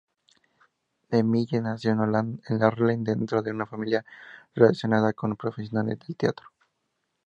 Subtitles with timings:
[1.11, 4.03] De Mille nació en Harlem dentro de una familia
[4.55, 6.47] relacionada con profesionales del teatro.